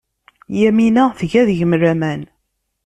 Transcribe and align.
Yamina 0.59 1.03
tga 1.19 1.41
deg-m 1.47 1.73
laman. 1.81 2.21